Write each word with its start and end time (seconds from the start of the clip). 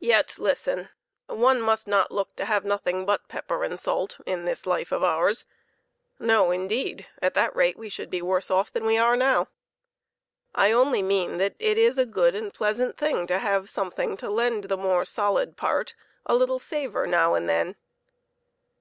Yet 0.00 0.36
listen! 0.40 0.88
One 1.28 1.60
must 1.60 1.86
not 1.86 2.10
look 2.10 2.34
to 2.34 2.44
have 2.44 2.64
nothing 2.64 3.06
but 3.06 3.28
pepper 3.28 3.62
and 3.62 3.78
salt 3.78 4.18
in 4.26 4.46
this 4.46 4.66
life 4.66 4.90
of 4.90 5.04
ours 5.04 5.46
no, 6.18 6.50
indeed! 6.50 7.06
At 7.22 7.34
that 7.34 7.54
rate 7.54 7.76
we 7.78 7.88
would 7.96 8.10
be 8.10 8.20
worse 8.20 8.50
off 8.50 8.72
than 8.72 8.84
we 8.84 8.98
are 8.98 9.14
now. 9.16 9.46
I 10.56 10.72
only 10.72 11.02
mean 11.02 11.36
that 11.36 11.54
it 11.60 11.78
is 11.78 11.98
a 11.98 12.04
good 12.04 12.34
and 12.34 12.52
pleasant 12.52 12.96
thing 12.96 13.28
to 13.28 13.38
have 13.38 13.70
something 13.70 14.16
to 14.16 14.28
lend 14.28 14.64
the 14.64 14.76
more 14.76 15.04
solid 15.04 15.56
part 15.56 15.94
a 16.26 16.34
little 16.34 16.58
savor 16.58 17.06
now 17.06 17.34
and 17.34 17.48
then 17.48 17.76